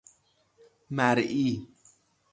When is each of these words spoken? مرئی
مرئی 0.89 1.67